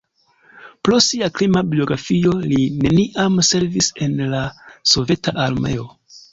Pro 0.87 0.95
sia 1.07 1.29
krima 1.39 1.63
biografio 1.73 2.33
li 2.53 2.59
neniam 2.87 3.37
servis 3.53 3.93
en 4.09 4.19
la 4.35 4.43
Soveta 4.97 5.39
Armeo. 5.49 5.91